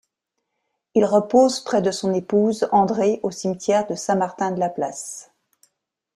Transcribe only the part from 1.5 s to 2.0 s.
près de